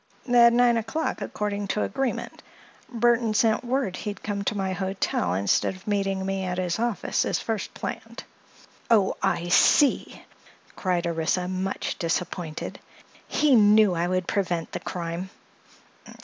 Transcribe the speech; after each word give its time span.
"At 0.33 0.51
nine 0.51 0.77
o'clock, 0.77 1.21
according 1.21 1.67
to 1.67 1.83
agreement. 1.83 2.41
Burthon 2.91 3.35
sent 3.35 3.63
word 3.63 3.95
he'd 3.97 4.23
come 4.23 4.43
to 4.45 4.57
my 4.57 4.73
hotel 4.73 5.35
instead 5.35 5.75
of 5.75 5.85
meeting 5.87 6.25
me 6.25 6.43
at 6.43 6.57
his 6.57 6.79
office, 6.79 7.23
as 7.23 7.37
first 7.37 7.71
planned." 7.75 8.23
"Oh, 8.89 9.15
I 9.21 9.49
see!" 9.49 10.25
cried 10.75 11.05
Orissa, 11.05 11.47
much 11.47 11.99
disappointed. 11.99 12.79
"He 13.27 13.53
knew 13.53 13.93
I 13.93 14.07
would 14.07 14.27
prevent 14.27 14.71
the 14.71 14.79
crime." 14.79 15.29